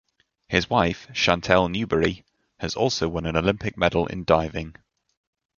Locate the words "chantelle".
1.13-1.69